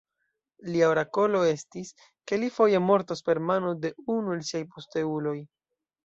Lia 0.75 0.85
orakolo 0.91 1.41
estis, 1.49 1.91
ke 2.31 2.39
li 2.43 2.49
foje 2.55 2.79
mortos 2.85 3.21
per 3.27 3.41
mano 3.49 3.73
de 3.83 3.91
unu 4.15 4.33
el 4.37 4.41
siaj 4.47 4.63
posteuloj. 4.73 5.35